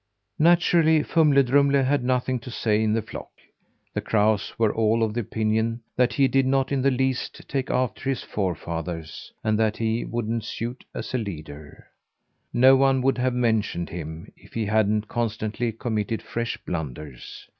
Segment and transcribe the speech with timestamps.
[0.39, 3.29] Naturally, Fumle Drumle had nothing to say in the flock.
[3.93, 7.69] The crows were all of the opinion that he did not in the least take
[7.69, 11.85] after his forefathers, and that he wouldn't suit as a leader.
[12.51, 17.47] No one would have mentioned him, if he hadn't constantly committed fresh blunders.